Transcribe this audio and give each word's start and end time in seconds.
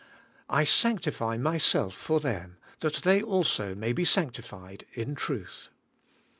'I 0.49 0.63
sanctify 0.63 1.37
myself 1.37 1.93
for 1.93 2.19
them, 2.19 2.57
that 2.79 2.95
they 3.03 3.21
also 3.21 3.75
may 3.75 3.93
be 3.93 4.03
sanctified 4.03 4.83
in 4.93 5.13
truth.' 5.13 5.69